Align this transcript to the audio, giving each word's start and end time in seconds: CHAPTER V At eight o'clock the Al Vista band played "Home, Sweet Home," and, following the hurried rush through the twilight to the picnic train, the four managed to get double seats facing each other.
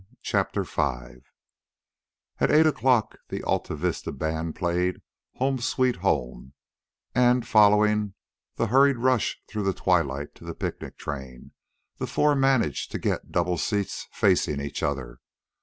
CHAPTER 0.23 0.63
V 0.63 0.81
At 2.39 2.49
eight 2.49 2.65
o'clock 2.65 3.19
the 3.29 3.43
Al 3.45 3.59
Vista 3.59 4.11
band 4.11 4.55
played 4.55 5.03
"Home, 5.35 5.59
Sweet 5.59 5.97
Home," 5.97 6.53
and, 7.13 7.47
following 7.47 8.15
the 8.55 8.65
hurried 8.73 8.97
rush 8.97 9.37
through 9.47 9.65
the 9.65 9.75
twilight 9.75 10.33
to 10.33 10.43
the 10.43 10.55
picnic 10.55 10.97
train, 10.97 11.51
the 11.97 12.07
four 12.07 12.33
managed 12.33 12.89
to 12.93 12.97
get 12.97 13.31
double 13.31 13.59
seats 13.59 14.07
facing 14.11 14.59
each 14.59 14.81
other. 14.81 15.19